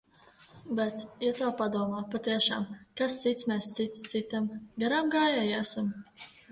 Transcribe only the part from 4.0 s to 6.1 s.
citam, garāmgājēji, esam?